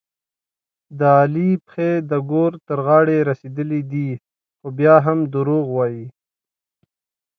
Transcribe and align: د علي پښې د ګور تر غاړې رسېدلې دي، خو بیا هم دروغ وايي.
د 0.99 1.01
علي 1.19 1.51
پښې 1.67 1.91
د 2.09 2.11
ګور 2.29 2.51
تر 2.67 2.77
غاړې 2.87 3.17
رسېدلې 3.29 3.81
دي، 3.91 4.09
خو 4.59 4.67
بیا 4.77 4.95
هم 5.05 5.19
دروغ 5.33 5.65
وايي. 5.77 6.05